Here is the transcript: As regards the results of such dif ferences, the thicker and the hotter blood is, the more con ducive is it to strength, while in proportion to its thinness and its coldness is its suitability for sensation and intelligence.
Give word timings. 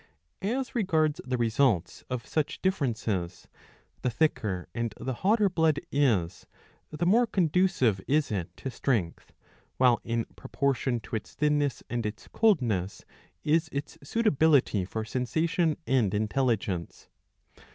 As 0.41 0.73
regards 0.73 1.21
the 1.23 1.37
results 1.37 2.03
of 2.09 2.25
such 2.25 2.59
dif 2.63 2.79
ferences, 2.79 3.45
the 4.01 4.09
thicker 4.09 4.67
and 4.73 4.95
the 4.99 5.13
hotter 5.13 5.47
blood 5.47 5.79
is, 5.91 6.47
the 6.89 7.05
more 7.05 7.27
con 7.27 7.49
ducive 7.49 8.01
is 8.07 8.31
it 8.31 8.49
to 8.57 8.71
strength, 8.71 9.31
while 9.77 10.01
in 10.03 10.25
proportion 10.35 10.99
to 11.01 11.15
its 11.15 11.35
thinness 11.35 11.83
and 11.87 12.03
its 12.07 12.27
coldness 12.29 13.05
is 13.43 13.69
its 13.71 13.99
suitability 14.01 14.85
for 14.85 15.05
sensation 15.05 15.77
and 15.85 16.15
intelligence. 16.15 17.07